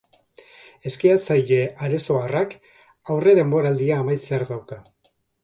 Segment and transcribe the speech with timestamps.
[0.91, 2.57] Eskiatzaile aresoarrak
[3.17, 4.81] aurredenboraldia amaitzear dauka.